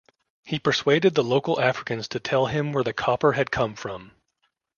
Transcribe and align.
He 0.43 0.57
persuaded 0.57 1.13
the 1.13 1.23
local 1.23 1.61
Africans 1.61 2.07
to 2.07 2.19
tell 2.19 2.47
him 2.47 2.73
where 2.73 2.83
the 2.83 2.91
copper 2.91 3.33
had 3.33 3.51
come 3.51 3.75
from. 3.75 4.13